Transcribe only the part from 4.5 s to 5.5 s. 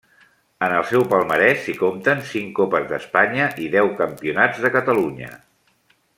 de Catalunya.